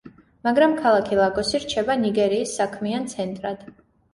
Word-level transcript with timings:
მაგრამ 0.45 0.71
ქალაქი 0.85 1.19
ლაგოსი 1.19 1.61
რჩება 1.65 1.99
ნიგერიის 2.07 2.57
საქმიან 2.63 3.07
ცენტრად. 3.13 3.67